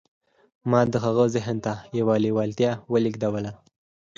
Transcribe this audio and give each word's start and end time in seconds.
ما 0.69 0.81
د 0.91 0.95
هغه 1.05 1.25
ذهن 1.35 1.57
ته 1.65 1.73
يوه 1.99 2.15
لېوالتیا 2.23 2.71
ولېږدوله. 2.91 3.51